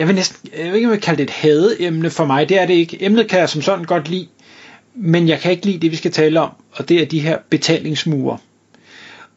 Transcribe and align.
Jeg 0.00 0.08
vil 0.08 0.14
næsten... 0.14 0.50
Jeg 0.58 0.66
ved 0.66 0.74
ikke, 0.74 0.88
om 0.88 0.92
jeg 0.92 1.02
kalde 1.02 1.18
det 1.18 1.24
et 1.24 1.30
hadeemne 1.30 2.10
for 2.10 2.24
mig. 2.24 2.48
Det 2.48 2.60
er 2.60 2.66
det 2.66 2.74
ikke. 2.74 3.04
Emnet 3.04 3.28
kan 3.28 3.38
jeg 3.38 3.48
som 3.48 3.62
sådan 3.62 3.84
godt 3.84 4.08
lide, 4.08 4.28
men 4.94 5.28
jeg 5.28 5.40
kan 5.40 5.50
ikke 5.52 5.66
lide 5.66 5.78
det, 5.78 5.90
vi 5.90 5.96
skal 5.96 6.12
tale 6.12 6.40
om, 6.40 6.50
og 6.72 6.88
det 6.88 7.02
er 7.02 7.06
de 7.06 7.20
her 7.20 7.38
betalingsmure. 7.50 8.38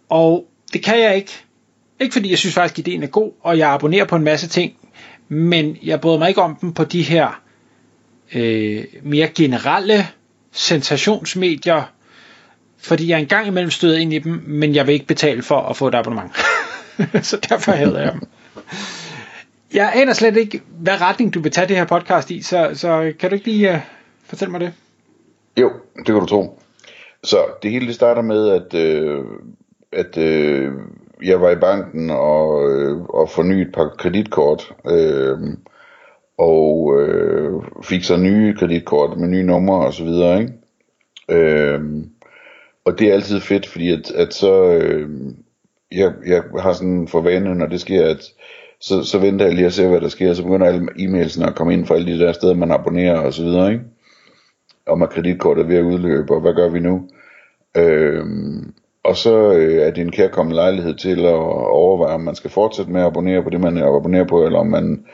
Og 0.10 0.46
det 0.74 0.84
kan 0.84 1.00
jeg 1.00 1.16
ikke. 1.16 1.32
Ikke 2.00 2.14
fordi 2.14 2.30
jeg 2.30 2.38
synes 2.38 2.56
faktisk, 2.56 2.80
at 2.80 2.88
ideen 2.88 3.04
er 3.04 3.08
god, 3.08 3.32
og 3.42 3.58
jeg 3.58 3.70
abonnerer 3.70 4.06
på 4.06 4.16
en 4.16 4.24
masse 4.24 4.48
ting, 4.48 4.74
men 5.28 5.78
jeg 5.84 6.02
bryder 6.02 6.18
mig 6.18 6.30
ikke 6.30 6.42
om 6.42 6.56
dem 6.56 6.74
på 6.74 6.84
de 6.84 7.02
her 7.04 7.42
øh, 8.34 8.84
mere 9.04 9.28
generelle 9.28 10.08
sensationsmedier, 10.52 11.92
fordi 12.78 13.08
jeg 13.08 13.20
engang 13.20 13.48
imellem 13.48 13.72
støder 13.72 13.98
ind 13.98 14.14
i 14.14 14.20
dem, 14.20 14.44
men 14.48 14.76
jeg 14.76 14.88
vil 14.88 14.94
ikke 14.94 15.06
betale 15.08 15.42
for 15.42 15.62
at 15.62 15.78
få 15.78 15.88
et 15.88 15.96
abonnement. 15.96 16.32
så 17.28 17.38
derfor 17.50 17.72
hader 17.72 18.02
jeg 18.02 18.12
dem. 18.12 18.22
Jeg 19.74 19.94
aner 19.96 20.14
slet 20.14 20.38
ikke, 20.38 20.62
hvad 20.80 21.02
retning 21.02 21.34
du 21.34 21.42
vil 21.42 21.52
tage 21.52 21.68
det 21.68 21.76
her 21.76 21.86
podcast 21.86 22.32
i, 22.32 22.42
så, 22.42 22.72
så 22.74 23.14
kan 23.20 23.30
du 23.30 23.36
ikke 23.36 23.48
lige 23.48 23.72
uh, 23.72 23.78
fortælle 24.26 24.52
mig 24.52 24.60
det? 24.60 24.74
Jo, 25.58 25.72
det 25.98 26.06
kan 26.06 26.16
du 26.16 26.26
tro. 26.26 26.60
Så 27.24 27.38
det 27.64 27.72
hele 27.72 27.88
det 27.88 27.96
starter 27.96 28.22
med, 28.22 28.50
at, 28.50 28.74
øh, 28.74 29.26
at 29.92 30.18
øh, 30.18 30.72
jeg 31.24 31.42
var 31.42 31.50
i 31.50 31.56
banken 31.56 32.10
og, 32.10 32.72
øh, 32.72 33.02
og 33.02 33.30
fornyede 33.30 33.62
et 33.62 33.72
par 33.74 33.96
kreditkort. 34.00 34.74
Øh, 34.88 35.38
og 36.38 37.02
øh, 37.02 37.62
fik 37.84 38.04
så 38.04 38.18
nye 38.18 38.56
kreditkort 38.56 39.18
med 39.18 39.28
nye 39.28 39.44
numre 39.44 39.86
og 39.86 39.94
så 39.94 40.04
videre, 40.04 40.42
ikke? 40.42 40.54
Øh, 41.30 41.82
og 42.86 43.00
det 43.00 43.10
er 43.10 43.14
altid 43.14 43.40
fedt, 43.40 43.68
fordi 43.68 43.92
at, 43.92 44.12
at 44.12 44.34
så, 44.34 44.64
øh, 44.64 45.10
jeg, 45.92 46.14
jeg 46.26 46.44
har 46.60 46.74
sådan 46.74 47.08
for 47.08 47.22
vane, 47.22 47.56
når 47.56 47.66
det 47.66 47.82
sker, 47.82 48.10
at 48.10 48.32
så, 48.84 49.04
så 49.04 49.18
venter 49.18 49.46
jeg 49.46 49.56
lige 49.56 49.66
at 49.66 49.74
se, 49.74 49.88
hvad 49.88 50.02
der 50.02 50.08
sker, 50.08 50.34
så 50.34 50.44
begynder 50.44 50.68
alle 50.68 50.88
e-mailsene 51.00 51.48
at 51.48 51.56
komme 51.56 51.74
ind 51.74 51.86
fra 51.86 51.96
alle 51.96 52.14
de 52.14 52.20
der 52.20 52.32
steder, 52.32 52.54
man 52.54 52.72
abonnerer 52.72 53.20
og 53.20 53.34
så 53.34 53.44
videre, 53.44 53.72
ikke? 53.72 53.84
Om 54.88 55.02
at 55.02 55.10
kreditkortet 55.10 55.64
er 55.64 55.68
ved 55.68 55.76
at 55.76 55.84
udløbe, 55.84 56.34
og 56.34 56.42
hvad 56.42 56.54
gør 56.54 56.70
vi 56.70 56.80
nu? 56.80 57.10
Øh, 57.78 58.26
og 59.04 59.18
så 59.18 59.52
øh, 59.52 59.88
er 59.88 59.92
det 59.92 60.02
en 60.02 60.12
kærkommende 60.12 60.56
lejlighed 60.56 60.96
til 60.96 61.20
at 61.26 61.34
overveje, 61.34 62.14
om 62.14 62.22
man 62.22 62.36
skal 62.36 62.50
fortsætte 62.50 62.92
med 62.92 63.02
at 63.02 63.08
abonnere 63.08 63.44
på 63.44 63.50
det, 63.50 63.62
man 63.62 63.78
abonnerer 63.78 64.28
på, 64.28 64.46
eller 64.46 64.60
om 64.60 64.68
man 64.68 65.06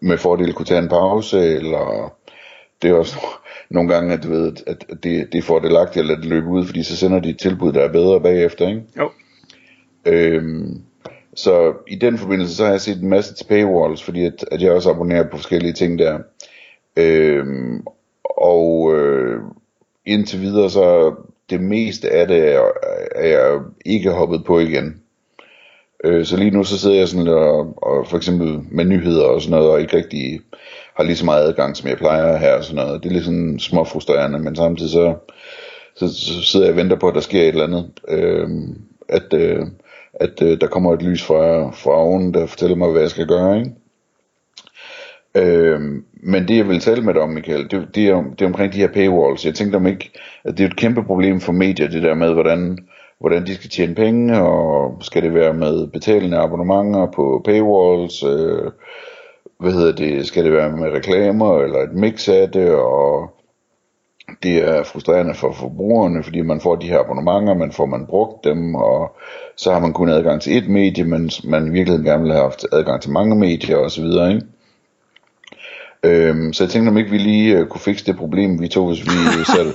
med 0.00 0.18
fordel 0.18 0.52
kunne 0.52 0.66
tage 0.66 0.82
en 0.82 0.88
pause, 0.88 1.38
eller 1.38 2.14
det 2.82 2.90
er 2.90 2.94
også 2.94 3.16
nogle 3.70 3.88
gange, 3.94 4.12
at 4.12 4.22
du 4.22 4.28
ved, 4.28 4.52
at 4.66 4.84
det, 5.02 5.32
det 5.32 5.38
er 5.38 5.42
fordelagtigt 5.42 6.02
at 6.02 6.06
lade 6.06 6.20
det 6.20 6.28
løbe 6.28 6.46
ud, 6.46 6.64
fordi 6.64 6.82
så 6.82 6.96
sender 6.96 7.20
de 7.20 7.30
et 7.30 7.38
tilbud, 7.38 7.72
der 7.72 7.80
er 7.80 7.92
bedre 7.92 8.20
bagefter, 8.20 8.68
ikke? 8.68 8.82
Jo. 8.98 9.10
Øhm, 10.06 10.82
så 11.36 11.72
i 11.88 11.94
den 11.94 12.18
forbindelse, 12.18 12.56
så 12.56 12.64
har 12.64 12.70
jeg 12.70 12.80
set 12.80 13.02
en 13.02 13.08
masse 13.08 13.34
til 13.34 13.44
paywalls, 13.44 14.02
fordi 14.02 14.24
at, 14.24 14.44
at 14.52 14.62
jeg 14.62 14.72
også 14.72 14.90
abonnerer 14.90 15.30
på 15.30 15.36
forskellige 15.36 15.72
ting 15.72 15.98
der. 15.98 16.18
Øhm, 16.96 17.84
og 18.24 18.94
øh, 18.94 19.40
indtil 20.06 20.40
videre, 20.40 20.70
så 20.70 21.14
det 21.50 21.60
meste 21.60 22.10
af 22.10 22.28
det 22.28 22.54
er, 22.54 22.62
er 23.14 23.26
jeg 23.26 23.60
ikke 23.84 24.10
hoppet 24.10 24.44
på 24.44 24.58
igen. 24.58 25.00
Øh, 26.04 26.24
så 26.24 26.36
lige 26.36 26.50
nu 26.50 26.64
så 26.64 26.78
sidder 26.78 26.96
jeg 26.96 27.08
sådan 27.08 27.28
og, 27.28 27.82
og 27.82 28.06
for 28.06 28.16
eksempel 28.16 28.60
med 28.70 28.84
nyheder 28.84 29.24
og 29.24 29.42
sådan 29.42 29.58
noget, 29.58 29.70
og 29.72 29.80
ikke 29.80 29.96
rigtig 29.96 30.40
har 30.96 31.04
lige 31.04 31.16
så 31.16 31.24
meget 31.24 31.44
adgang, 31.44 31.76
som 31.76 31.88
jeg 31.88 31.98
plejer 31.98 32.36
her 32.36 32.54
og 32.54 32.64
sådan 32.64 32.86
noget. 32.86 33.02
Det 33.02 33.08
er 33.08 33.12
lidt 33.12 33.24
sådan 33.24 33.58
små 33.58 33.84
frustrerende, 33.84 34.38
men 34.38 34.56
samtidig 34.56 34.92
så, 34.92 35.14
så, 35.96 36.14
så 36.14 36.42
sidder 36.42 36.66
jeg 36.66 36.72
og 36.72 36.76
venter 36.76 36.96
på, 36.96 37.08
at 37.08 37.14
der 37.14 37.20
sker 37.20 37.42
et 37.42 37.48
eller 37.48 37.64
andet. 37.64 37.90
Øh, 38.08 38.48
at 39.08 39.34
øh, 39.34 39.66
at 40.20 40.42
øh, 40.42 40.60
der 40.60 40.66
kommer 40.66 40.92
et 40.92 41.02
lys 41.02 41.22
fra, 41.24 41.70
fra 41.70 41.90
oven, 41.90 42.34
der 42.34 42.46
fortæller 42.46 42.76
mig, 42.76 42.90
hvad 42.90 43.00
jeg 43.00 43.10
skal 43.10 43.26
gøre, 43.26 43.58
ikke? 43.58 43.70
Øh, 45.36 45.80
men 46.12 46.48
det 46.48 46.56
jeg 46.56 46.68
vil 46.68 46.80
tale 46.80 47.02
med 47.02 47.14
dig 47.14 47.22
om, 47.22 47.30
Michael, 47.30 47.70
det, 47.70 47.88
det, 47.94 48.08
er, 48.08 48.22
det 48.38 48.42
er 48.42 48.46
omkring 48.46 48.72
de 48.72 48.78
her 48.78 48.92
paywalls. 48.92 49.44
Jeg 49.44 49.54
tænkte 49.54 49.76
om 49.76 49.86
ikke, 49.86 50.10
at 50.44 50.58
det 50.58 50.64
er 50.64 50.68
et 50.68 50.76
kæmpe 50.76 51.04
problem 51.04 51.40
for 51.40 51.52
medier, 51.52 51.88
det 51.88 52.02
der 52.02 52.14
med, 52.14 52.32
hvordan, 52.32 52.78
hvordan 53.20 53.46
de 53.46 53.54
skal 53.54 53.70
tjene 53.70 53.94
penge, 53.94 54.42
og 54.42 54.98
skal 55.00 55.22
det 55.22 55.34
være 55.34 55.54
med 55.54 55.86
betalende 55.86 56.38
abonnementer 56.38 57.06
på 57.14 57.42
paywalls, 57.44 58.22
øh, 58.22 58.70
hvad 59.60 59.72
hedder 59.72 59.92
det, 59.92 60.26
skal 60.26 60.44
det 60.44 60.52
være 60.52 60.76
med 60.76 60.92
reklamer, 60.92 61.60
eller 61.60 61.78
et 61.78 61.94
mix 61.94 62.28
af 62.28 62.50
det, 62.50 62.70
og 62.74 63.33
det 64.42 64.68
er 64.68 64.82
frustrerende 64.82 65.34
for 65.34 65.52
forbrugerne, 65.52 66.22
fordi 66.22 66.40
man 66.40 66.60
får 66.60 66.76
de 66.76 66.88
her 66.88 66.98
abonnementer, 66.98 67.54
man 67.54 67.72
får 67.72 67.86
man 67.86 68.06
brugt 68.06 68.44
dem, 68.44 68.74
og 68.74 69.16
så 69.56 69.72
har 69.72 69.80
man 69.80 69.92
kun 69.92 70.08
adgang 70.08 70.40
til 70.40 70.58
et 70.58 70.68
medie, 70.68 71.04
men 71.04 71.30
man 71.44 71.66
i 71.66 71.70
virkeligheden 71.70 72.04
gerne 72.04 72.22
vil 72.22 72.32
have 72.32 72.42
haft 72.42 72.66
adgang 72.72 73.02
til 73.02 73.10
mange 73.10 73.36
medier 73.36 73.76
osv., 73.76 74.04
ikke? 74.04 74.42
Øhm, 76.04 76.52
så 76.52 76.64
jeg 76.64 76.70
tænkte 76.70 76.90
om 76.90 76.98
ikke 76.98 77.10
vi 77.10 77.18
lige 77.18 77.62
uh, 77.62 77.68
kunne 77.68 77.80
fikse 77.80 78.06
det 78.06 78.16
problem, 78.16 78.60
vi 78.62 78.68
tog, 78.68 78.88
hvis 78.88 79.02
vi 79.02 79.10
selv... 79.56 79.74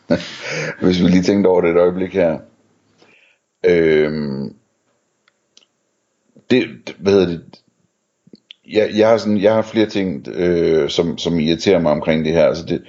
hvis 0.82 1.02
vi 1.02 1.08
lige 1.08 1.22
tænkte 1.22 1.48
over 1.48 1.60
det 1.60 1.70
et 1.70 1.76
øjeblik 1.76 2.14
her. 2.14 2.38
Øhm, 3.66 4.54
det, 6.50 6.64
hvad 6.98 7.12
hedder 7.12 7.26
det, 7.26 7.60
jeg, 8.72 8.90
jeg, 8.96 9.08
har 9.08 9.16
sådan, 9.16 9.38
jeg 9.38 9.54
har 9.54 9.62
flere 9.62 9.86
ting, 9.86 10.28
øh, 10.28 10.88
som, 10.90 11.18
som 11.18 11.40
irriterer 11.40 11.78
mig 11.78 11.92
omkring 11.92 12.24
det 12.24 12.32
her. 12.32 12.44
Altså 12.44 12.64
det, 12.66 12.82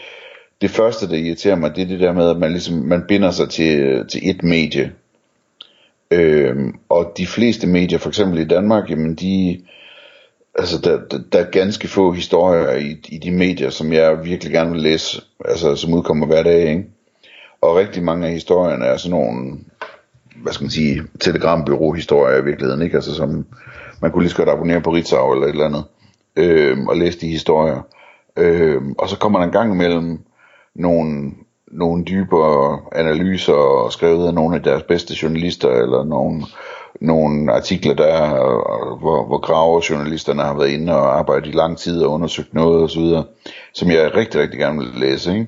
det 0.61 0.69
første, 0.69 1.09
der 1.09 1.15
irriterer 1.15 1.55
mig, 1.55 1.75
det 1.75 1.81
er 1.81 1.87
det 1.87 1.99
der 1.99 2.13
med, 2.13 2.29
at 2.29 2.37
man, 2.37 2.51
ligesom, 2.51 2.75
man 2.75 3.03
binder 3.07 3.31
sig 3.31 3.49
til, 3.49 4.05
til 4.11 4.29
et 4.29 4.43
medie. 4.43 4.91
Øh, 6.11 6.55
og 6.89 7.13
de 7.17 7.27
fleste 7.27 7.67
medier, 7.67 7.99
for 7.99 8.09
eksempel 8.09 8.39
i 8.39 8.47
Danmark, 8.47 8.89
jamen 8.89 9.15
de, 9.15 9.61
altså 10.55 10.81
der, 10.81 10.99
der, 11.11 11.19
der 11.33 11.39
er 11.39 11.51
ganske 11.51 11.87
få 11.87 12.11
historier 12.11 12.75
i, 12.75 12.97
i 13.09 13.17
de 13.17 13.31
medier, 13.31 13.69
som 13.69 13.93
jeg 13.93 14.25
virkelig 14.25 14.53
gerne 14.53 14.71
vil 14.71 14.81
læse, 14.81 15.21
altså 15.45 15.75
som 15.75 15.93
udkommer 15.93 16.27
hver 16.27 16.43
dag, 16.43 16.69
ikke? 16.69 16.85
Og 17.61 17.75
rigtig 17.75 18.03
mange 18.03 18.27
af 18.27 18.33
historierne 18.33 18.85
er 18.85 18.97
sådan 18.97 19.11
nogle, 19.11 19.57
hvad 20.43 20.53
skal 20.53 20.63
man 20.63 20.71
sige, 20.71 21.03
telegrambyråhistorier 21.19 22.37
i 22.37 22.45
virkeligheden, 22.45 22.81
ikke? 22.81 22.95
Altså 22.95 23.15
som, 23.15 23.45
man 24.01 24.11
kunne 24.11 24.23
lige 24.23 24.31
så 24.31 24.37
godt 24.37 24.49
abonnere 24.49 24.81
på 24.81 24.89
Ritzau 24.89 25.33
eller 25.33 25.47
et 25.47 25.51
eller 25.51 25.65
andet, 25.65 25.83
øh, 26.35 26.77
og 26.87 26.97
læse 26.97 27.19
de 27.19 27.27
historier. 27.27 27.81
Øh, 28.37 28.81
og 28.97 29.09
så 29.09 29.17
kommer 29.17 29.39
der 29.39 29.45
en 29.45 29.51
gang 29.51 29.73
imellem 29.73 30.19
nogle, 30.75 31.31
nogle 31.71 32.03
dybere 32.03 32.79
analyser 32.91 33.87
skrevet 33.91 34.27
af 34.27 34.33
nogle 34.33 34.55
af 34.55 34.63
deres 34.63 34.83
bedste 34.83 35.15
journalister, 35.23 35.69
eller 35.69 36.03
nogle, 36.03 36.43
nogle 37.01 37.53
artikler, 37.53 37.93
der 37.93 38.29
hvor, 38.29 38.97
hvor, 38.99 39.27
hvor 39.27 39.37
gravejournalisterne 39.37 40.41
har 40.41 40.57
været 40.57 40.69
inde 40.69 40.95
og 40.95 41.19
arbejdet 41.19 41.47
i 41.47 41.51
lang 41.51 41.77
tid 41.77 42.01
og 42.01 42.11
undersøgt 42.11 42.53
noget 42.53 42.83
osv., 42.83 43.03
som 43.73 43.89
jeg 43.89 44.15
rigtig, 44.15 44.41
rigtig 44.41 44.59
gerne 44.59 44.79
vil 44.79 44.87
læse. 44.95 45.33
Ikke? 45.33 45.47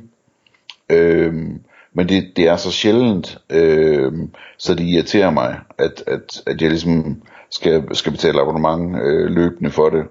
Øhm, 0.89 1.61
men 1.93 2.09
det, 2.09 2.33
det 2.35 2.47
er 2.47 2.55
så 2.55 2.71
sjældent, 2.71 3.37
øh, 3.49 4.11
så 4.57 4.75
det 4.75 4.83
irriterer 4.83 5.31
mig, 5.31 5.59
at, 5.77 6.03
at, 6.07 6.43
at 6.45 6.61
jeg 6.61 6.69
ligesom 6.69 7.21
skal, 7.49 7.95
skal 7.95 8.11
betale 8.11 8.41
abonnement 8.41 8.97
øh, 9.03 9.29
løbende 9.29 9.71
for 9.71 9.89
det. 9.89 10.03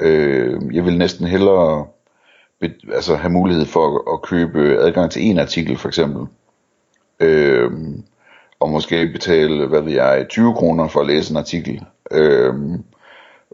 Øh, 0.00 0.60
jeg 0.74 0.84
vil 0.84 0.98
næsten 0.98 1.26
hellere 1.26 1.86
be, 2.60 2.72
altså 2.92 3.16
have 3.16 3.32
mulighed 3.32 3.66
for 3.66 3.86
at, 3.86 4.14
at 4.14 4.22
købe 4.22 4.78
adgang 4.78 5.10
til 5.10 5.22
en 5.22 5.38
artikel 5.38 5.76
for 5.76 5.88
eksempel. 5.88 6.26
Øh, 7.20 7.70
og 8.60 8.70
måske 8.70 9.06
betale, 9.12 9.66
hvad 9.66 9.80
ved 9.80 9.92
jeg, 9.92 10.26
20 10.28 10.54
kroner 10.54 10.88
for 10.88 11.00
at 11.00 11.06
læse 11.06 11.30
en 11.30 11.36
artikel. 11.36 11.84
Øh, 12.10 12.54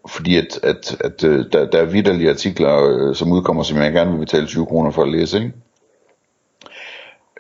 fordi 0.09 0.37
at, 0.37 0.61
at, 0.63 0.97
at 1.01 1.25
øh, 1.25 1.45
der, 1.53 1.71
der 1.71 1.79
er 1.79 1.85
vidderlige 1.85 2.31
artikler, 2.31 2.85
øh, 2.85 3.15
som 3.15 3.33
udkommer, 3.33 3.63
som 3.63 3.79
jeg 3.79 3.93
gerne 3.93 4.11
vil 4.11 4.19
betale 4.19 4.47
20 4.47 4.67
kroner 4.67 4.91
for 4.91 5.03
at 5.03 5.13
læse. 5.13 5.39
Ikke? 5.39 5.53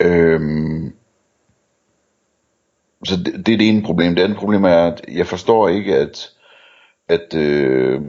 Øhm, 0.01 0.93
så 3.05 3.17
det, 3.17 3.47
det 3.47 3.55
er 3.55 3.59
det 3.59 3.69
ene 3.69 3.83
problem. 3.83 4.15
Det 4.15 4.23
andet 4.23 4.39
problem 4.39 4.65
er, 4.65 4.87
at 4.87 5.05
jeg 5.13 5.27
forstår 5.27 5.69
ikke, 5.69 5.97
at, 5.97 6.31
at 7.09 7.35
øh, 7.35 8.01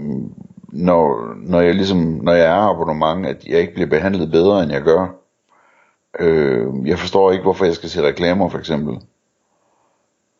når, 0.69 1.35
når 1.35 1.61
jeg 1.61 1.75
ligesom, 1.75 1.97
når 1.97 2.31
jeg 2.33 2.45
er 2.45 2.69
abonnement, 2.69 3.25
at 3.25 3.45
jeg 3.47 3.59
ikke 3.59 3.73
bliver 3.73 3.89
behandlet 3.89 4.31
bedre, 4.31 4.63
end 4.63 4.71
jeg 4.71 4.81
gør. 4.81 5.07
Øh, 6.19 6.67
jeg 6.85 6.99
forstår 6.99 7.31
ikke, 7.31 7.43
hvorfor 7.43 7.65
jeg 7.65 7.75
skal 7.75 7.89
se 7.89 8.07
reklamer, 8.07 8.49
for 8.49 8.57
eksempel. 8.57 8.97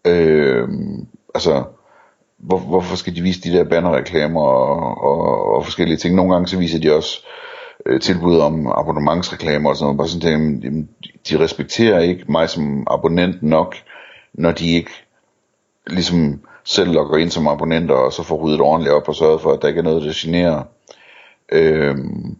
Øh, 0.07 0.67
altså, 1.35 1.63
hvor, 2.37 2.57
hvorfor 2.57 2.95
skal 2.95 3.15
de 3.15 3.21
vise 3.21 3.41
de 3.41 3.57
der 3.57 3.63
bannerreklamer 3.63 4.41
og, 4.41 5.03
og, 5.03 5.55
og 5.55 5.65
forskellige 5.65 5.97
ting. 5.97 6.15
Nogle 6.15 6.33
gange 6.33 6.47
så 6.47 6.57
viser 6.57 6.79
de 6.79 6.95
også 6.95 7.25
øh, 7.85 8.01
tilbud 8.01 8.39
om 8.39 8.67
abonnementsreklamer 8.67 9.69
og 9.69 9.75
sådan 9.75 9.85
noget. 9.85 9.97
Bare 9.97 10.07
sådan 10.07 10.21
tænker, 10.21 10.67
jamen, 10.67 10.89
de 11.29 11.39
respekterer 11.39 11.99
ikke 11.99 12.25
mig 12.27 12.49
som 12.49 12.87
abonnent 12.89 13.43
nok, 13.43 13.75
når 14.33 14.51
de 14.51 14.71
ikke 14.71 14.91
ligesom 15.87 16.41
selv 16.63 16.91
logger 16.91 17.17
ind 17.17 17.29
som 17.29 17.47
abonnenter, 17.47 17.95
og 17.95 18.13
så 18.13 18.23
får 18.23 18.35
ryddet 18.35 18.61
ordentligt 18.61 18.95
op 18.95 19.09
og 19.09 19.15
sørget 19.15 19.41
for, 19.41 19.51
at 19.51 19.61
der 19.61 19.67
ikke 19.67 19.79
er 19.79 19.83
noget, 19.83 20.03
der 20.03 20.11
generer. 20.15 20.63
Øhm, 21.51 22.37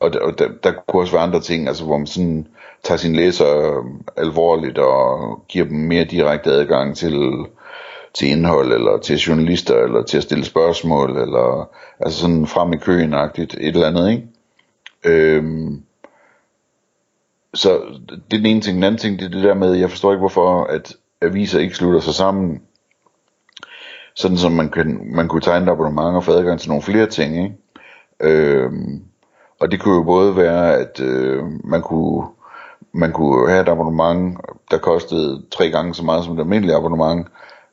og 0.00 0.12
der, 0.12 0.20
og 0.20 0.38
der, 0.38 0.48
der 0.62 0.72
kunne 0.72 1.02
også 1.02 1.12
være 1.12 1.22
andre 1.22 1.40
ting, 1.40 1.68
altså 1.68 1.84
hvor 1.84 1.98
man 1.98 2.06
sådan 2.06 2.46
tager 2.82 2.98
sine 2.98 3.16
læsere 3.16 3.76
øh, 3.76 3.84
alvorligt 4.16 4.78
og 4.78 5.38
giver 5.48 5.64
dem 5.64 5.76
mere 5.76 6.04
direkte 6.04 6.50
adgang 6.50 6.96
til, 6.96 7.46
til 8.14 8.28
indhold, 8.28 8.72
eller 8.72 8.98
til 8.98 9.16
journalister, 9.16 9.76
eller 9.76 10.02
til 10.02 10.16
at 10.16 10.22
stille 10.22 10.44
spørgsmål, 10.44 11.10
eller 11.10 11.70
altså 12.00 12.20
sådan 12.20 12.46
frem 12.46 12.72
i 12.72 12.76
køen 12.76 13.12
et 13.12 13.54
eller 13.58 13.86
andet, 13.86 14.10
ikke? 14.10 14.26
Øhm, 15.04 15.82
så 17.54 17.80
det 18.08 18.36
er 18.36 18.36
den 18.36 18.46
ene 18.46 18.60
ting. 18.60 18.74
Den 18.74 18.84
anden 18.84 18.98
ting, 18.98 19.18
det 19.18 19.24
er 19.24 19.30
det 19.30 19.44
der 19.44 19.54
med, 19.54 19.74
jeg 19.74 19.90
forstår 19.90 20.12
ikke 20.12 20.20
hvorfor, 20.20 20.64
at 20.64 20.96
aviser 21.22 21.60
ikke 21.60 21.76
slutter 21.76 22.00
sig 22.00 22.14
sammen, 22.14 22.62
sådan 24.14 24.36
som 24.38 24.52
man, 24.52 24.70
kan, 24.70 25.00
man 25.04 25.28
kunne 25.28 25.42
tegne 25.42 25.66
et 25.66 25.72
abonnement 25.72 26.16
og 26.16 26.24
få 26.24 26.32
adgang 26.32 26.60
til 26.60 26.68
nogle 26.68 26.82
flere 26.82 27.06
ting, 27.06 27.36
ikke? 27.36 27.56
Øhm, 28.20 29.02
og 29.60 29.70
det 29.70 29.80
kunne 29.80 29.94
jo 29.94 30.02
både 30.02 30.36
være, 30.36 30.78
at 30.78 31.00
øh, 31.00 31.44
man 31.64 31.82
kunne 31.82 32.26
man 32.92 33.12
kunne 33.12 33.50
have 33.50 33.62
et 33.62 33.68
abonnement, 33.68 34.38
der 34.70 34.78
kostede 34.78 35.42
tre 35.50 35.70
gange 35.70 35.94
så 35.94 36.04
meget 36.04 36.24
som 36.24 36.34
et 36.34 36.40
almindeligt 36.40 36.76
abonnement, 36.76 37.26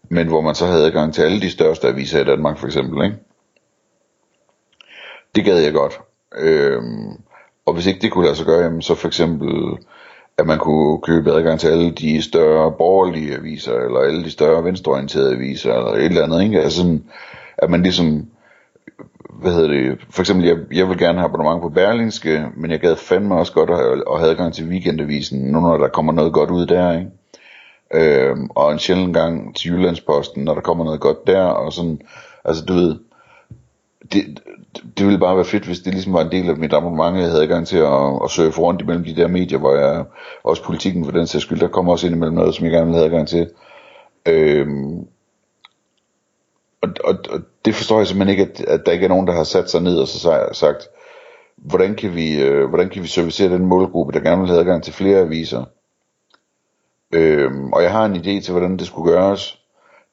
men 0.09 0.27
hvor 0.27 0.41
man 0.41 0.55
så 0.55 0.65
havde 0.65 0.85
adgang 0.85 1.13
til 1.13 1.21
alle 1.21 1.41
de 1.41 1.51
største 1.51 1.87
aviser 1.87 2.21
i 2.21 2.23
Danmark 2.23 2.57
for 2.57 2.67
eksempel, 2.67 3.05
ikke? 3.05 3.17
Det 5.35 5.45
gad 5.45 5.57
jeg 5.57 5.73
godt. 5.73 6.01
Øhm, 6.37 7.11
og 7.65 7.73
hvis 7.73 7.85
ikke 7.85 8.01
det 8.01 8.11
kunne 8.11 8.25
lade 8.25 8.35
sig 8.35 8.45
gøre, 8.45 8.63
jamen, 8.63 8.81
så 8.81 8.95
for 8.95 9.07
eksempel, 9.07 9.77
at 10.37 10.45
man 10.45 10.57
kunne 10.57 11.01
købe 11.01 11.31
adgang 11.31 11.59
til 11.59 11.67
alle 11.67 11.91
de 11.91 12.21
større 12.21 12.71
borgerlige 12.71 13.35
aviser, 13.35 13.73
eller 13.73 13.99
alle 13.99 14.23
de 14.23 14.31
større 14.31 14.63
venstreorienterede 14.63 15.35
aviser, 15.35 15.73
eller 15.73 15.91
et 15.91 16.05
eller 16.05 16.23
andet, 16.23 16.43
ikke? 16.43 16.61
Altså 16.61 16.77
sådan, 16.77 17.03
at 17.57 17.69
man 17.69 17.83
ligesom, 17.83 18.27
hvad 19.29 19.53
hedder 19.53 19.67
det, 19.67 19.99
for 20.09 20.21
eksempel, 20.21 20.47
jeg, 20.47 20.57
jeg 20.71 20.89
vil 20.89 20.97
gerne 20.97 21.19
have 21.19 21.29
abonnement 21.29 21.61
på 21.61 21.69
Berlingske, 21.69 22.45
men 22.57 22.71
jeg 22.71 22.79
gad 22.79 22.95
fandme 22.95 23.35
også 23.35 23.53
godt 23.53 23.69
at 23.69 23.77
have, 23.77 24.13
at 24.13 24.19
have 24.19 24.31
adgang 24.31 24.53
til 24.53 24.67
weekendavisen, 24.67 25.39
nu 25.39 25.59
når 25.59 25.77
der 25.77 25.87
kommer 25.87 26.11
noget 26.11 26.33
godt 26.33 26.51
ud 26.51 26.65
der, 26.65 26.97
ikke? 26.97 27.11
Øhm, 27.93 28.49
og 28.49 28.71
en 28.71 28.79
sjældent 28.79 29.13
gang 29.13 29.55
til 29.55 29.71
Jyllandsposten, 29.71 30.43
når 30.43 30.53
der 30.53 30.61
kommer 30.61 30.83
noget 30.83 30.99
godt 30.99 31.27
der, 31.27 31.43
og 31.43 31.73
sådan, 31.73 32.01
altså 32.45 32.65
du 32.65 32.73
ved, 32.73 32.95
det, 34.13 34.39
det 34.97 35.05
ville 35.05 35.19
bare 35.19 35.35
være 35.35 35.45
fedt, 35.45 35.65
hvis 35.65 35.79
det 35.79 35.93
ligesom 35.93 36.13
var 36.13 36.21
en 36.21 36.31
del 36.31 36.49
af 36.49 36.57
mit 36.57 36.73
abonnement, 36.73 37.17
jeg 37.17 37.25
havde 37.25 37.41
adgang 37.41 37.67
til 37.67 37.77
at, 37.77 38.23
at 38.23 38.29
søge 38.29 38.51
rundt 38.51 38.81
imellem 38.81 39.03
de 39.03 39.15
der 39.15 39.27
medier, 39.27 39.59
hvor 39.59 39.75
jeg, 39.75 40.05
også 40.43 40.63
politikken 40.63 41.05
for 41.05 41.11
den 41.11 41.27
sags 41.27 41.43
skyld, 41.43 41.59
der 41.59 41.67
kommer 41.67 41.91
også 41.91 42.07
ind 42.07 42.15
imellem 42.15 42.35
noget, 42.35 42.55
som 42.55 42.65
jeg 42.65 42.71
gerne 42.71 42.85
ville 42.85 42.97
have 42.97 43.05
adgang 43.05 43.27
til. 43.27 43.49
Øhm, 44.25 45.07
og, 46.81 46.89
og, 47.03 47.15
og 47.29 47.39
det 47.65 47.75
forstår 47.75 47.97
jeg 47.97 48.07
simpelthen 48.07 48.39
ikke, 48.39 48.51
at, 48.53 48.61
at 48.61 48.85
der 48.85 48.91
ikke 48.91 49.05
er 49.05 49.09
nogen, 49.09 49.27
der 49.27 49.33
har 49.33 49.43
sat 49.43 49.69
sig 49.69 49.81
ned 49.81 49.97
og 49.97 50.07
så 50.07 50.49
sagt, 50.51 50.87
hvordan 51.57 51.95
kan 51.95 52.15
vi, 52.15 52.41
øh, 52.41 52.69
hvordan 52.69 52.89
kan 52.89 53.03
vi 53.03 53.07
servicere 53.07 53.49
den 53.49 53.65
målgruppe, 53.65 54.13
der 54.13 54.19
gerne 54.19 54.41
vil 54.41 54.49
have 54.49 54.59
adgang 54.59 54.83
til 54.83 54.93
flere 54.93 55.19
aviser. 55.19 55.65
Øhm, 57.13 57.73
og 57.73 57.83
jeg 57.83 57.91
har 57.91 58.05
en 58.05 58.15
idé 58.15 58.43
til, 58.43 58.51
hvordan 58.51 58.77
det 58.77 58.87
skulle 58.87 59.11
gøres. 59.11 59.59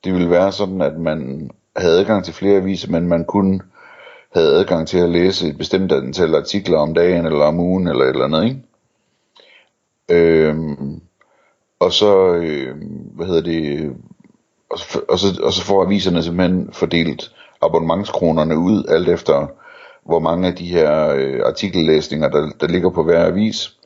Det 0.05 0.13
ville 0.13 0.31
være 0.31 0.53
sådan, 0.53 0.83
at 0.83 0.99
man 0.99 1.51
havde 1.77 2.01
adgang 2.01 2.25
til 2.25 2.35
flere 2.35 2.57
aviser, 2.57 2.91
men 2.91 3.09
man 3.09 3.25
kunne 3.25 3.61
havde 4.35 4.55
adgang 4.55 4.89
til 4.89 4.99
at 4.99 5.09
læse 5.09 5.49
et 5.49 5.59
bestemt 5.59 5.93
antal 5.93 6.35
artikler 6.35 6.79
om 6.79 6.95
dagen, 6.95 7.27
eller 7.27 7.45
om 7.45 7.61
ugen, 7.61 7.89
eller 7.89 8.05
et 8.05 8.09
eller 8.09 8.25
andet, 8.25 8.45
ikke? 8.45 8.63
Øhm, 10.09 11.01
og 11.81 11.93
så, 11.93 12.35
øh, 12.35 12.77
hvad 13.15 13.27
hedder 13.27 13.43
det, 13.43 13.97
og 14.71 14.79
så, 14.79 15.01
og, 15.09 15.19
så, 15.19 15.41
og 15.43 15.53
så 15.53 15.63
får 15.63 15.85
aviserne 15.85 16.23
simpelthen 16.23 16.73
fordelt 16.73 17.33
abonnementskronerne 17.63 18.59
ud, 18.59 18.85
alt 18.89 19.09
efter 19.09 19.47
hvor 20.07 20.19
mange 20.19 20.49
af 20.49 20.55
de 20.55 20.67
her 20.67 21.09
øh, 21.09 21.41
artikellæsninger, 21.45 22.29
der, 22.29 22.51
der 22.61 22.67
ligger 22.67 22.91
på 22.91 23.03
hver 23.03 23.27
avis. 23.27 23.77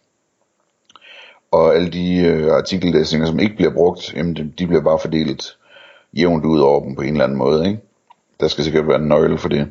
Og 1.50 1.74
alle 1.74 1.90
de 1.90 2.16
øh, 2.16 2.52
artikellæsninger, 2.52 3.26
som 3.26 3.40
ikke 3.40 3.56
bliver 3.56 3.74
brugt, 3.74 4.14
jamen 4.14 4.36
de, 4.36 4.52
de 4.58 4.66
bliver 4.66 4.82
bare 4.82 4.98
fordelt 4.98 5.56
jævnt 6.12 6.44
ud 6.44 6.60
over 6.60 6.84
dem 6.84 6.94
på 6.94 7.02
en 7.02 7.12
eller 7.12 7.24
anden 7.24 7.38
måde. 7.38 7.66
Ikke? 7.66 7.80
Der 8.40 8.48
skal 8.48 8.64
sikkert 8.64 8.88
være 8.88 9.00
en 9.00 9.08
nøgle 9.08 9.38
for 9.38 9.48
det. 9.48 9.68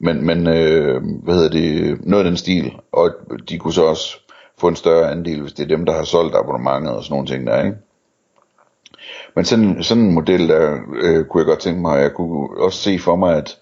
Men, 0.00 0.26
men 0.26 0.46
øh, 0.46 1.02
hvad 1.22 1.34
hedder 1.34 1.50
det, 1.50 1.98
noget 2.06 2.24
af 2.24 2.30
den 2.30 2.36
stil, 2.36 2.72
og 2.92 3.10
de 3.48 3.58
kunne 3.58 3.72
så 3.72 3.84
også 3.84 4.18
få 4.58 4.68
en 4.68 4.76
større 4.76 5.10
andel, 5.10 5.40
hvis 5.40 5.52
det 5.52 5.62
er 5.62 5.76
dem, 5.76 5.86
der 5.86 5.92
har 5.92 6.04
solgt 6.04 6.36
abonnementet 6.36 6.94
og 6.94 7.04
sådan 7.04 7.14
nogle 7.14 7.26
ting 7.26 7.46
der, 7.46 7.64
ikke? 7.64 7.76
Men 9.36 9.44
sådan, 9.44 9.82
sådan 9.82 10.04
en 10.04 10.14
model 10.14 10.48
der, 10.48 10.78
øh, 11.02 11.24
kunne 11.24 11.40
jeg 11.40 11.46
godt 11.46 11.60
tænke 11.60 11.80
mig, 11.80 12.00
jeg 12.00 12.12
kunne 12.12 12.48
også 12.64 12.78
se 12.78 12.98
for 12.98 13.16
mig, 13.16 13.36
at, 13.36 13.58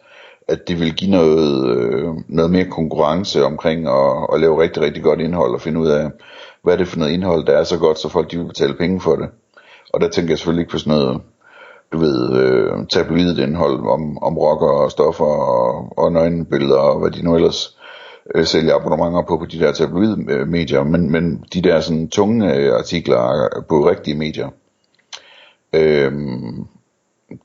at 0.48 0.68
det 0.68 0.80
vil 0.80 0.94
give 0.94 1.10
noget, 1.10 1.76
øh, 1.76 2.08
noget 2.28 2.50
mere 2.50 2.64
konkurrence 2.64 3.44
omkring 3.44 3.88
at, 3.88 4.26
at 4.32 4.40
lave 4.40 4.62
rigtig, 4.62 4.82
rigtig 4.82 5.02
godt 5.02 5.20
indhold 5.20 5.54
og 5.54 5.60
finde 5.60 5.80
ud 5.80 5.88
af, 5.88 6.10
hvad 6.62 6.74
er 6.74 6.78
det 6.78 6.88
for 6.88 6.98
noget 6.98 7.12
indhold, 7.12 7.46
der 7.46 7.58
er 7.58 7.64
så 7.64 7.78
godt, 7.78 7.98
så 7.98 8.08
folk 8.08 8.30
de 8.30 8.38
vil 8.38 8.46
betale 8.46 8.74
penge 8.74 9.00
for 9.00 9.16
det. 9.16 9.28
Og 9.92 10.00
der 10.00 10.08
tænker 10.08 10.30
jeg 10.30 10.38
selvfølgelig 10.38 10.62
ikke 10.62 10.72
på 10.72 10.78
sådan 10.78 10.98
noget 10.98 11.20
du 11.92 11.98
ved, 11.98 12.36
øh, 12.42 12.86
tabloidet 12.86 13.38
indhold 13.38 13.80
om, 13.80 14.18
om 14.22 14.38
rocker 14.38 14.68
og 14.68 14.90
stoffer 14.90 15.24
og, 15.24 15.98
og 15.98 16.12
nøgenbilleder 16.12 16.78
og 16.78 17.00
hvad 17.00 17.10
de 17.10 17.24
nu 17.24 17.34
ellers 17.34 17.78
øh, 18.34 18.44
sælger 18.44 18.74
abonnementer 18.74 19.22
på 19.28 19.38
på 19.38 19.46
de 19.46 19.58
der 19.58 19.72
tabloid 19.72 20.30
øh, 20.30 20.48
medier, 20.48 20.84
men, 20.84 21.10
men 21.10 21.44
de 21.54 21.62
der 21.62 21.80
sådan 21.80 22.08
tunge 22.08 22.54
øh, 22.54 22.74
artikler 22.78 23.48
på 23.68 23.88
rigtige 23.90 24.16
medier, 24.16 24.48
øh, 25.72 26.12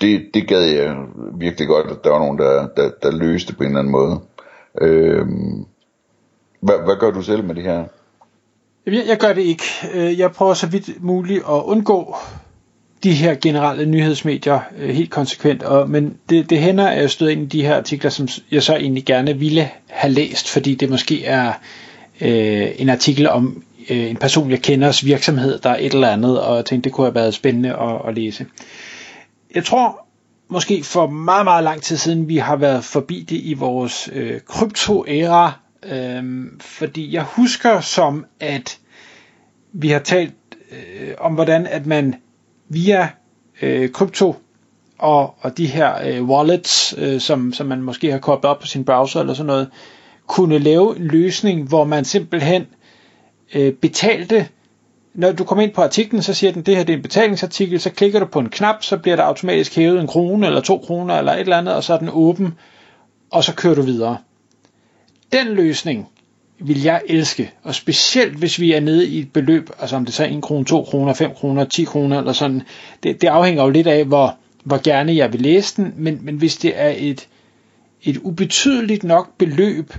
det, 0.01 0.25
det 0.33 0.47
gad 0.47 0.61
jeg 0.61 0.95
virkelig 1.33 1.67
godt, 1.67 1.91
at 1.91 2.03
der 2.03 2.09
var 2.09 2.19
nogen, 2.19 2.38
der, 2.38 2.67
der, 2.77 2.91
der 3.03 3.11
løste 3.11 3.55
på 3.55 3.63
en 3.63 3.69
eller 3.69 3.79
anden 3.79 3.91
måde. 3.91 4.19
Øh, 4.81 5.25
hvad, 6.59 6.75
hvad 6.85 6.95
gør 6.99 7.11
du 7.11 7.21
selv 7.21 7.44
med 7.44 7.55
det 7.55 7.63
her? 7.63 7.85
Jeg, 8.85 9.03
jeg 9.07 9.17
gør 9.17 9.33
det 9.33 9.41
ikke. 9.41 9.63
Øh, 9.94 10.19
jeg 10.19 10.31
prøver 10.31 10.53
så 10.53 10.67
vidt 10.67 11.03
muligt 11.03 11.39
at 11.39 11.63
undgå 11.65 12.15
de 13.03 13.11
her 13.13 13.35
generelle 13.35 13.85
nyhedsmedier 13.85 14.59
øh, 14.77 14.89
helt 14.89 15.09
konsekvent, 15.09 15.63
og, 15.63 15.89
men 15.89 16.17
det, 16.29 16.49
det 16.49 16.57
hænder, 16.59 16.88
at 16.88 17.01
jeg 17.01 17.09
støder 17.09 17.31
ind 17.31 17.41
i 17.41 17.57
de 17.57 17.65
her 17.65 17.77
artikler, 17.77 18.09
som 18.09 18.27
jeg 18.51 18.63
så 18.63 18.75
egentlig 18.75 19.05
gerne 19.05 19.38
ville 19.39 19.69
have 19.88 20.13
læst, 20.13 20.49
fordi 20.49 20.75
det 20.75 20.89
måske 20.89 21.25
er 21.25 21.54
øh, 22.21 22.68
en 22.77 22.89
artikel 22.89 23.30
om 23.30 23.63
øh, 23.89 24.09
en 24.09 24.16
person, 24.18 24.51
jeg 24.51 24.61
kenders 24.61 25.06
virksomhed, 25.06 25.59
der 25.59 25.69
er 25.69 25.77
et 25.80 25.94
eller 25.94 26.09
andet, 26.09 26.42
og 26.42 26.56
jeg 26.56 26.66
tænkte, 26.66 26.89
det 26.89 26.94
kunne 26.95 27.07
have 27.07 27.16
været 27.16 27.33
spændende 27.33 27.69
at, 27.69 28.01
at 28.07 28.16
læse. 28.16 28.45
Jeg 29.56 29.66
tror 29.66 30.07
måske 30.49 30.83
for 30.83 31.07
meget, 31.07 31.45
meget 31.45 31.63
lang 31.63 31.81
tid 31.81 31.97
siden, 31.97 32.27
vi 32.27 32.37
har 32.37 32.56
været 32.56 32.83
forbi 32.83 33.25
det 33.30 33.39
i 33.44 33.54
vores 33.54 34.09
øh, 34.13 34.39
krypto-æra, 34.47 35.59
øh, 35.83 36.45
fordi 36.59 37.13
jeg 37.13 37.23
husker 37.23 37.81
som, 37.81 38.25
at 38.39 38.77
vi 39.73 39.89
har 39.89 39.99
talt 39.99 40.33
øh, 40.71 41.13
om, 41.18 41.33
hvordan 41.33 41.68
at 41.68 41.85
man 41.85 42.16
via 42.69 43.09
øh, 43.62 43.92
krypto 43.92 44.36
og, 44.97 45.36
og 45.40 45.57
de 45.57 45.66
her 45.66 45.94
øh, 46.07 46.24
wallets, 46.24 46.95
øh, 46.97 47.19
som, 47.19 47.54
som 47.54 47.68
man 47.68 47.81
måske 47.81 48.12
har 48.12 48.19
koblet 48.19 48.52
op 48.52 48.59
på 48.59 48.68
sin 48.68 48.86
browser 48.86 49.19
eller 49.19 49.33
sådan 49.33 49.47
noget, 49.47 49.69
kunne 50.28 50.59
lave 50.59 50.97
en 50.97 51.07
løsning, 51.07 51.68
hvor 51.68 51.83
man 51.83 52.06
simpelthen 52.06 52.66
øh, 53.56 53.74
betalte, 53.74 54.47
når 55.14 55.31
du 55.31 55.44
kommer 55.44 55.64
ind 55.64 55.74
på 55.74 55.81
artiklen, 55.81 56.21
så 56.21 56.33
siger 56.33 56.52
den, 56.52 56.62
det 56.62 56.76
her 56.76 56.83
det 56.83 56.94
er 56.94 56.97
en 56.97 57.04
betalingsartikel, 57.04 57.80
så 57.80 57.90
klikker 57.90 58.19
du 58.19 58.26
på 58.26 58.40
en 58.40 58.50
knap, 58.50 58.83
så 58.83 58.97
bliver 58.97 59.16
der 59.16 59.24
automatisk 59.24 59.76
hævet 59.76 60.02
en 60.02 60.07
krone 60.07 60.47
eller 60.47 60.62
to 60.62 60.78
kroner 60.78 61.18
eller 61.18 61.33
et 61.33 61.40
eller 61.40 61.57
andet, 61.57 61.76
og 61.76 61.83
så 61.83 61.94
er 61.94 61.97
den 61.97 62.09
åben, 62.12 62.54
og 63.31 63.44
så 63.44 63.56
kører 63.56 63.76
du 63.76 63.81
videre. 63.81 64.18
Den 65.31 65.47
løsning 65.47 66.07
vil 66.59 66.83
jeg 66.83 67.02
elske. 67.06 67.52
Og 67.64 67.76
specielt 67.76 68.33
hvis 68.33 68.59
vi 68.59 68.71
er 68.71 68.80
nede 68.80 69.07
i 69.07 69.19
et 69.19 69.33
beløb, 69.33 69.69
altså 69.80 69.95
om 69.95 70.06
det 70.06 70.14
så 70.14 70.23
er 70.23 70.28
1 70.28 70.42
krone, 70.42 70.66
2 70.66 70.83
kroner, 70.83 71.14
5 71.14 71.33
kroner, 71.33 71.66
10 71.66 71.83
kroner 71.83 72.19
eller 72.19 72.33
sådan. 72.33 72.61
Det, 73.04 73.21
det 73.21 73.28
afhænger 73.28 73.64
jo 73.64 73.69
lidt 73.69 73.87
af, 73.87 74.06
hvor, 74.06 74.37
hvor 74.64 74.83
gerne 74.83 75.16
jeg 75.16 75.33
vil 75.33 75.42
læse 75.42 75.76
den, 75.78 75.94
men, 75.97 76.19
men 76.21 76.35
hvis 76.35 76.57
det 76.57 76.73
er 76.76 76.94
et, 76.97 77.28
et 78.04 78.18
ubetydeligt 78.18 79.04
nok 79.04 79.37
beløb, 79.37 79.94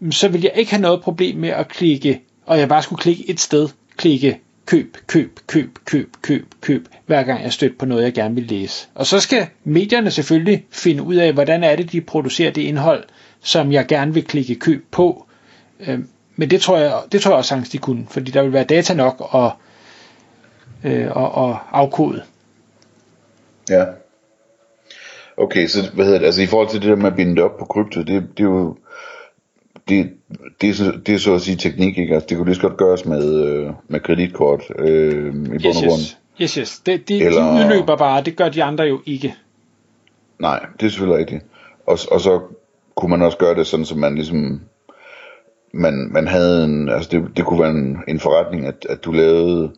mm, 0.00 0.12
så 0.12 0.28
vil 0.28 0.42
jeg 0.42 0.52
ikke 0.56 0.70
have 0.70 0.82
noget 0.82 1.02
problem 1.02 1.36
med 1.36 1.48
at 1.48 1.68
klikke, 1.68 2.20
og 2.46 2.58
jeg 2.58 2.68
bare 2.68 2.82
skulle 2.82 3.02
klikke 3.02 3.30
et 3.30 3.40
sted, 3.40 3.68
klikke 3.96 4.38
køb, 4.66 4.96
køb, 5.06 5.38
køb, 5.46 5.78
køb, 5.84 6.08
køb, 6.22 6.46
køb, 6.60 6.88
hver 7.06 7.22
gang 7.22 7.42
jeg 7.42 7.52
støtter 7.52 7.78
på 7.78 7.86
noget, 7.86 8.02
jeg 8.02 8.12
gerne 8.12 8.34
vil 8.34 8.44
læse. 8.44 8.88
Og 8.94 9.06
så 9.06 9.20
skal 9.20 9.46
medierne 9.64 10.10
selvfølgelig 10.10 10.64
finde 10.70 11.02
ud 11.02 11.14
af, 11.14 11.32
hvordan 11.32 11.64
er 11.64 11.76
det, 11.76 11.92
de 11.92 12.00
producerer 12.00 12.50
det 12.50 12.62
indhold, 12.62 13.04
som 13.40 13.72
jeg 13.72 13.86
gerne 13.86 14.14
vil 14.14 14.24
klikke 14.24 14.54
køb 14.54 14.84
på, 14.90 15.26
Øh, 15.80 15.98
men 16.36 16.50
det 16.50 16.60
tror 16.60 16.76
jeg, 16.78 17.00
det 17.12 17.20
tror 17.22 17.30
jeg 17.30 17.38
også 17.38 17.48
sagtens 17.48 17.68
de 17.68 17.78
kunne, 17.78 18.06
fordi 18.10 18.30
der 18.30 18.42
vil 18.42 18.52
være 18.52 18.64
data 18.64 18.94
nok 18.94 19.28
at, 19.34 19.50
øh, 20.92 21.16
og, 21.16 21.32
og 21.34 21.58
afkode. 21.80 22.22
Ja. 23.70 23.84
Okay, 25.36 25.66
så 25.66 25.90
hvad 25.94 26.04
hedder 26.04 26.18
det, 26.18 26.26
altså 26.26 26.42
i 26.42 26.46
forhold 26.46 26.68
til 26.68 26.80
det 26.82 26.88
der 26.88 26.96
med 26.96 27.06
at 27.06 27.16
binde 27.16 27.34
det 27.36 27.42
op 27.44 27.58
på 27.58 27.64
krypto, 27.64 28.00
det, 28.00 28.08
det 28.36 28.40
er 28.40 28.44
jo, 28.44 28.76
det, 29.88 30.10
det, 30.60 30.68
er 30.70 30.74
så, 30.74 30.92
det 31.06 31.14
er 31.14 31.18
så 31.18 31.34
at 31.34 31.40
sige 31.42 31.56
teknik, 31.56 31.98
ikke? 31.98 32.14
Altså 32.14 32.26
det 32.28 32.36
kunne 32.36 32.46
lige 32.46 32.54
så 32.56 32.60
godt 32.62 32.76
gøres 32.76 33.04
med, 33.04 33.44
øh, 33.44 33.70
med 33.88 34.00
kreditkort 34.00 34.62
øh, 34.78 35.26
i 35.26 35.30
bund 35.48 35.52
Yes, 35.54 35.76
og 35.76 35.82
grund. 35.88 36.00
yes. 36.00 36.18
Yes, 36.40 36.54
yes. 36.54 36.78
Det, 36.86 37.08
det, 37.08 37.26
Eller- 37.26 37.42
De 37.58 37.64
udløber 37.64 37.96
bare, 37.96 38.22
det 38.22 38.36
gør 38.36 38.48
de 38.48 38.62
andre 38.64 38.84
jo 38.84 39.00
ikke. 39.06 39.34
Nej, 40.38 40.66
det 40.80 40.86
er 40.86 40.90
selvfølgelig 40.90 41.18
rigtigt. 41.18 41.44
Og, 41.86 41.98
og 42.10 42.20
så 42.20 42.40
kunne 42.94 43.10
man 43.10 43.22
også 43.22 43.38
gøre 43.38 43.54
det 43.54 43.66
sådan, 43.66 43.86
så 43.86 43.94
man 43.96 44.14
ligesom, 44.14 44.60
man, 45.72 46.08
man 46.12 46.26
havde 46.26 46.64
en, 46.64 46.88
altså 46.88 47.08
det, 47.12 47.36
det 47.36 47.44
kunne 47.44 47.60
være 47.60 47.70
en, 47.70 47.98
en 48.08 48.20
forretning, 48.20 48.66
at, 48.66 48.86
at 48.88 49.04
du 49.04 49.12
lavede 49.12 49.72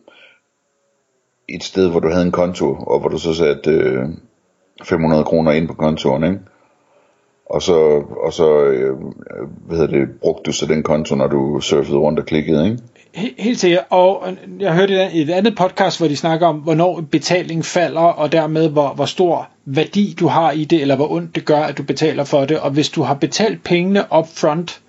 et 1.49 1.63
sted, 1.63 1.89
hvor 1.89 1.99
du 1.99 2.09
havde 2.09 2.25
en 2.25 2.31
konto, 2.31 2.75
og 2.75 2.99
hvor 2.99 3.09
du 3.09 3.17
så 3.17 3.33
satte 3.33 3.71
øh, 3.71 4.05
500 4.83 5.23
kroner 5.23 5.51
ind 5.51 5.67
på 5.67 5.73
kontoen, 5.73 6.23
ikke? 6.23 6.39
Og 7.49 7.61
så, 7.61 8.03
og 8.23 8.33
så 8.33 8.63
øh, 8.63 8.97
hvad 9.67 9.77
hedder 9.77 9.99
det, 9.99 10.07
brugte 10.21 10.43
du 10.43 10.51
så 10.51 10.65
den 10.65 10.83
konto, 10.83 11.15
når 11.15 11.27
du 11.27 11.59
surfede 11.61 11.97
rundt 11.97 12.19
og 12.19 12.25
klikkede, 12.25 12.65
ikke? 12.65 12.77
Helt 13.37 13.59
sikkert. 13.59 13.83
Og 13.89 14.23
øh, 14.27 14.61
jeg 14.61 14.75
hørte 14.75 15.09
i 15.13 15.21
et 15.21 15.29
andet 15.29 15.55
podcast, 15.55 15.99
hvor 15.99 16.07
de 16.07 16.17
snakker 16.17 16.47
om, 16.47 16.55
hvornår 16.55 17.01
betaling 17.11 17.65
falder, 17.65 18.01
og 18.01 18.31
dermed 18.31 18.69
hvor, 18.69 18.93
hvor 18.93 19.05
stor 19.05 19.49
værdi 19.65 20.15
du 20.19 20.27
har 20.27 20.51
i 20.51 20.65
det, 20.65 20.81
eller 20.81 20.95
hvor 20.95 21.11
ondt 21.11 21.35
det 21.35 21.45
gør, 21.45 21.59
at 21.59 21.77
du 21.77 21.83
betaler 21.83 22.23
for 22.23 22.45
det. 22.45 22.59
Og 22.59 22.71
hvis 22.71 22.89
du 22.89 23.01
har 23.01 23.13
betalt 23.13 23.63
pengene 23.63 24.05
up 24.17 24.27
front, 24.27 24.81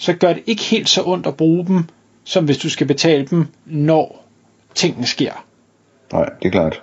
så 0.00 0.12
gør 0.12 0.32
det 0.32 0.42
ikke 0.46 0.62
helt 0.62 0.88
så 0.88 1.02
ondt 1.04 1.26
at 1.26 1.36
bruge 1.36 1.66
dem, 1.66 1.84
som 2.24 2.44
hvis 2.44 2.58
du 2.58 2.70
skal 2.70 2.86
betale 2.86 3.26
dem, 3.26 3.46
når 3.66 4.26
tingene 4.74 5.06
sker. 5.06 5.44
Nej, 6.12 6.28
det 6.42 6.48
er 6.48 6.50
klart. 6.50 6.82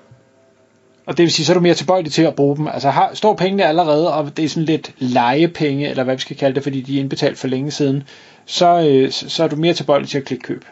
Og 1.05 1.17
det 1.17 1.24
vil 1.24 1.31
sige, 1.31 1.45
så 1.45 1.51
er 1.51 1.53
du 1.53 1.62
mere 1.62 1.74
tilbøjelig 1.74 2.12
til 2.12 2.24
at 2.24 2.36
bruge 2.36 2.57
dem. 2.57 2.67
Altså 2.67 2.89
har, 2.89 3.12
står 3.13 3.36
pengene 3.36 3.65
allerede, 3.65 4.13
og 4.13 4.38
det 4.38 4.45
er 4.45 4.50
sådan 4.50 4.65
lidt 4.65 4.93
legepenge, 4.97 5.89
eller 5.89 6.03
hvad 6.03 6.15
vi 6.15 6.21
skal 6.21 6.36
kalde 6.38 6.55
det, 6.55 6.63
fordi 6.63 6.81
de 6.81 6.95
er 6.95 7.00
indbetalt 7.00 7.38
for 7.38 7.47
længe 7.47 7.71
siden, 7.71 8.03
så, 8.45 8.88
øh, 8.89 9.12
så 9.12 9.43
er 9.43 9.47
du 9.47 9.55
mere 9.55 9.74
tilbøjelig 9.74 10.09
til 10.09 10.17
at 10.17 10.24
klikke 10.24 10.43
køb. 10.43 10.65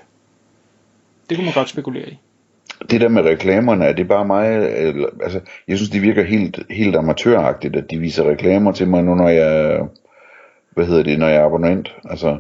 Det 1.29 1.37
kunne 1.37 1.45
man 1.45 1.53
godt 1.53 1.69
spekulere 1.69 2.09
i. 2.09 2.17
det 2.89 3.01
der 3.01 3.09
med 3.09 3.21
reklamerne, 3.21 3.85
er 3.85 3.93
det 3.93 4.07
bare 4.07 4.25
mig, 4.25 4.47
eller, 4.65 5.07
altså, 5.23 5.39
jeg 5.67 5.77
synes, 5.77 5.89
det 5.89 6.01
virker 6.01 6.23
helt, 6.23 6.59
helt 6.69 6.95
amatøragtigt, 6.95 7.75
at 7.75 7.91
de 7.91 7.97
viser 7.97 8.29
reklamer 8.29 8.71
til 8.71 8.87
mig 8.87 9.03
nu, 9.03 9.15
når 9.15 9.29
jeg, 9.29 9.81
hvad 10.75 10.85
hedder 10.85 11.03
det, 11.03 11.19
når 11.19 11.27
jeg 11.27 11.37
er 11.37 11.45
abonnent, 11.45 11.95
altså, 12.09 12.39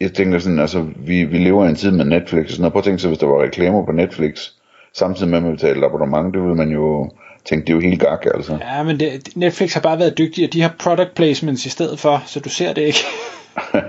jeg 0.00 0.12
tænker 0.12 0.38
sådan, 0.38 0.58
altså, 0.58 0.86
vi, 0.96 1.24
vi 1.24 1.38
lever 1.38 1.66
i 1.66 1.68
en 1.68 1.76
tid 1.76 1.90
med 1.90 2.04
Netflix 2.04 2.44
og 2.44 2.50
sådan 2.50 2.60
noget, 2.62 2.72
prøv 2.72 2.78
at 2.80 2.84
tænke 2.84 2.98
sig, 2.98 3.08
hvis 3.08 3.18
der 3.18 3.26
var 3.26 3.42
reklamer 3.42 3.84
på 3.84 3.92
Netflix, 3.92 4.48
samtidig 4.94 5.28
med, 5.28 5.38
at 5.38 5.44
man 5.44 5.52
betalte 5.52 5.86
abonnement, 5.86 6.34
det 6.34 6.42
ville 6.42 6.56
man 6.56 6.70
jo 6.70 7.10
tænke, 7.44 7.66
det 7.66 7.72
er 7.72 7.74
jo 7.74 7.80
helt 7.80 8.00
gak, 8.00 8.26
altså. 8.34 8.58
Ja, 8.60 8.82
men 8.82 9.00
det, 9.00 9.36
Netflix 9.36 9.74
har 9.74 9.80
bare 9.80 9.98
været 9.98 10.18
dygtige, 10.18 10.46
og 10.48 10.52
de 10.52 10.62
har 10.62 10.74
product 10.78 11.14
placements 11.14 11.66
i 11.66 11.70
stedet 11.70 11.98
for, 11.98 12.22
så 12.26 12.40
du 12.40 12.48
ser 12.48 12.72
det 12.72 12.82
ikke. 12.82 12.98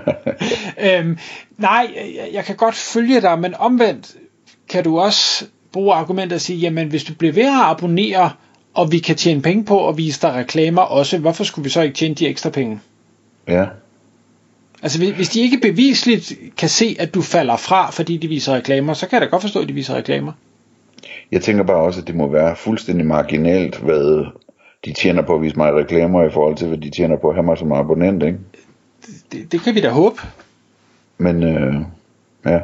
øhm, 0.86 1.18
nej, 1.58 1.94
jeg, 1.96 2.28
jeg 2.32 2.44
kan 2.44 2.56
godt 2.56 2.74
følge 2.74 3.20
dig, 3.20 3.38
men 3.38 3.54
omvendt 3.58 4.14
kan 4.68 4.84
du 4.84 4.98
også 4.98 5.44
bruge 5.72 5.94
argumentet 5.94 6.34
og 6.34 6.40
sige, 6.40 6.58
jamen 6.58 6.88
hvis 6.88 7.04
du 7.04 7.14
bliver 7.14 7.32
ved 7.32 7.46
at 7.46 7.64
abonnere, 7.64 8.30
og 8.74 8.92
vi 8.92 8.98
kan 8.98 9.16
tjene 9.16 9.42
penge 9.42 9.64
på 9.64 9.88
at 9.88 9.96
vise 9.96 10.22
dig 10.22 10.34
reklamer 10.34 10.82
også, 10.82 11.18
hvorfor 11.18 11.44
skulle 11.44 11.64
vi 11.64 11.70
så 11.70 11.82
ikke 11.82 11.94
tjene 11.94 12.14
de 12.14 12.28
ekstra 12.28 12.50
penge? 12.50 12.80
Ja, 13.48 13.64
Altså 14.82 14.98
hvis- 14.98 15.16
hvis 15.16 15.28
de 15.28 15.40
ikke 15.40 15.58
bevisligt 15.62 16.32
kan 16.56 16.68
se, 16.68 16.96
at 17.00 17.14
du 17.14 17.22
falder 17.22 17.56
fra, 17.56 17.90
fordi 17.90 18.16
de 18.16 18.28
viser 18.28 18.54
reklamer, 18.54 18.94
så 18.94 19.08
kan 19.08 19.16
jeg 19.16 19.20
da 19.20 19.30
godt 19.30 19.42
forstå, 19.42 19.60
at 19.60 19.68
de 19.68 19.72
viser 19.72 19.94
reklamer. 19.94 20.32
jeg 21.32 21.42
tænker 21.42 21.62
bare 21.64 21.76
også, 21.76 22.00
at 22.00 22.06
det 22.06 22.14
må 22.14 22.28
være 22.28 22.56
fuldstændig 22.56 23.06
marginalt, 23.06 23.78
hvad 23.78 24.26
de 24.84 24.92
tjener 24.92 25.22
på 25.22 25.34
at 25.34 25.42
vise 25.42 25.56
mig 25.56 25.74
reklamer 25.74 26.24
i 26.24 26.30
forhold 26.30 26.56
til, 26.56 26.68
hvad 26.68 26.78
de 26.78 26.90
tjener 26.90 27.16
på 27.16 27.28
at 27.28 27.34
have 27.34 27.42
mig 27.42 27.58
som 27.58 27.72
abonnent, 27.72 28.22
ikke? 28.22 28.38
Det, 29.32 29.52
det 29.52 29.60
kan 29.60 29.74
vi 29.74 29.80
da 29.80 29.88
håbe. 29.88 30.16
Men, 31.18 31.42
øh, 31.42 31.74
ja. 32.46 32.60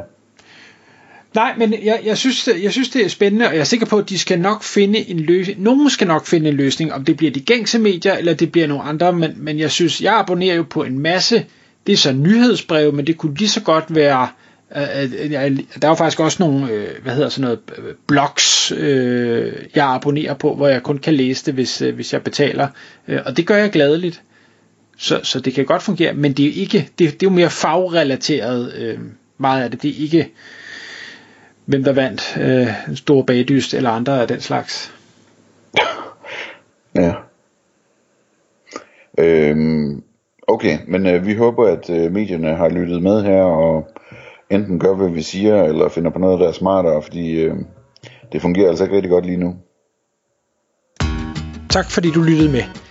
Nej, 1.35 1.53
men 1.57 1.73
jeg, 1.83 1.99
jeg, 2.05 2.17
synes, 2.17 2.49
jeg 2.63 2.71
synes, 2.71 2.89
det 2.89 3.05
er 3.05 3.09
spændende, 3.09 3.47
og 3.47 3.53
jeg 3.53 3.59
er 3.59 3.63
sikker 3.63 3.85
på, 3.85 3.97
at 3.97 4.09
de 4.09 4.19
skal 4.19 4.39
nok 4.39 4.63
finde 4.63 5.09
en 5.09 5.19
løsning. 5.19 5.61
Nogen 5.61 5.89
skal 5.89 6.07
nok 6.07 6.25
finde 6.25 6.49
en 6.49 6.55
løsning, 6.55 6.93
om 6.93 7.05
det 7.05 7.17
bliver 7.17 7.31
de 7.31 7.39
gængse 7.39 7.79
medier, 7.79 8.13
eller 8.13 8.33
det 8.33 8.51
bliver 8.51 8.67
nogle 8.67 8.83
andre, 8.83 9.13
men, 9.13 9.33
men 9.37 9.59
jeg 9.59 9.71
synes, 9.71 10.01
jeg 10.01 10.19
abonnerer 10.19 10.55
jo 10.55 10.63
på 10.63 10.83
en 10.83 10.99
masse, 10.99 11.45
det 11.87 11.93
er 11.93 11.97
så 11.97 12.11
nyhedsbreve, 12.11 12.91
men 12.91 13.07
det 13.07 13.17
kunne 13.17 13.35
lige 13.35 13.49
så 13.49 13.61
godt 13.61 13.95
være, 13.95 14.27
øh, 14.75 15.03
øh, 15.03 15.45
øh 15.45 15.59
der 15.81 15.87
er 15.87 15.87
jo 15.87 15.93
faktisk 15.93 16.19
også 16.19 16.37
nogle, 16.39 16.71
øh, 16.71 16.87
hvad 17.03 17.13
hedder 17.13 17.29
sådan 17.29 17.41
noget, 17.41 17.59
øh, 17.77 17.93
blogs, 18.07 18.71
øh, 18.71 19.53
jeg 19.75 19.85
abonnerer 19.85 20.33
på, 20.33 20.55
hvor 20.55 20.67
jeg 20.67 20.83
kun 20.83 20.97
kan 20.97 21.13
læse 21.13 21.45
det, 21.45 21.53
hvis, 21.53 21.81
øh, 21.81 21.95
hvis 21.95 22.13
jeg 22.13 22.23
betaler, 22.23 22.67
øh, 23.07 23.19
og 23.25 23.37
det 23.37 23.47
gør 23.47 23.55
jeg 23.55 23.71
gladeligt. 23.71 24.21
Så, 24.97 25.19
så 25.23 25.39
det 25.39 25.53
kan 25.53 25.65
godt 25.65 25.83
fungere, 25.83 26.13
men 26.13 26.33
det 26.33 26.43
er 26.43 26.47
jo 26.47 26.61
ikke, 26.61 26.89
det, 26.99 27.13
det 27.13 27.25
er 27.25 27.29
jo 27.31 27.35
mere 27.35 27.49
fagrelateret, 27.49 28.73
øh, 28.77 28.99
meget 29.37 29.63
af 29.63 29.71
det, 29.71 29.81
det 29.81 29.89
er 29.89 30.03
ikke, 30.03 30.31
hvem 31.65 31.83
der 31.83 31.93
vandt 31.93 32.37
øh, 32.41 32.95
stor 32.95 33.23
bagdyst 33.23 33.73
eller 33.73 33.89
andre 33.89 34.21
af 34.21 34.27
den 34.27 34.41
slags. 34.41 34.93
Ja. 36.95 37.13
Øhm, 39.17 40.03
okay, 40.47 40.77
men 40.87 41.07
øh, 41.07 41.25
vi 41.25 41.35
håber, 41.35 41.67
at 41.67 41.89
øh, 41.89 42.11
medierne 42.11 42.55
har 42.55 42.69
lyttet 42.69 43.03
med 43.03 43.23
her, 43.23 43.41
og 43.41 43.87
enten 44.49 44.79
gør, 44.79 44.95
hvad 44.95 45.09
vi 45.09 45.21
siger, 45.21 45.63
eller 45.63 45.89
finder 45.89 46.11
på 46.11 46.19
noget, 46.19 46.39
der 46.39 46.47
er 46.47 46.51
smartere, 46.51 47.03
fordi 47.03 47.41
øh, 47.41 47.55
det 48.31 48.41
fungerer 48.41 48.69
altså 48.69 48.83
ikke 48.83 48.95
rigtig 48.95 49.11
godt 49.11 49.25
lige 49.25 49.37
nu. 49.37 49.55
Tak 51.69 51.91
fordi 51.91 52.11
du 52.11 52.21
lyttede 52.21 52.51
med. 52.51 52.90